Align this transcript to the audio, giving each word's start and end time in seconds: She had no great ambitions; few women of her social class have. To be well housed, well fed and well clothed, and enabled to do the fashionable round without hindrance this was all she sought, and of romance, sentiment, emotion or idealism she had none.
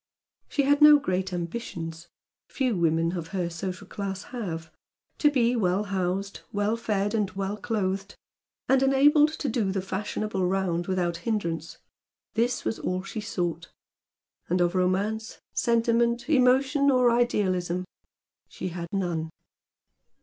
She 0.49 0.63
had 0.63 0.81
no 0.81 0.97
great 0.97 1.31
ambitions; 1.31 2.07
few 2.47 2.75
women 2.75 3.11
of 3.15 3.27
her 3.27 3.51
social 3.51 3.85
class 3.85 4.23
have. 4.33 4.71
To 5.19 5.29
be 5.29 5.55
well 5.55 5.83
housed, 5.83 6.39
well 6.51 6.75
fed 6.75 7.13
and 7.13 7.29
well 7.33 7.55
clothed, 7.55 8.15
and 8.67 8.81
enabled 8.81 9.29
to 9.33 9.47
do 9.47 9.71
the 9.71 9.79
fashionable 9.79 10.43
round 10.47 10.87
without 10.87 11.17
hindrance 11.17 11.77
this 12.33 12.65
was 12.65 12.79
all 12.79 13.03
she 13.03 13.21
sought, 13.21 13.71
and 14.49 14.59
of 14.59 14.73
romance, 14.73 15.37
sentiment, 15.53 16.27
emotion 16.27 16.89
or 16.89 17.11
idealism 17.11 17.85
she 18.49 18.69
had 18.69 18.87
none. 18.91 19.29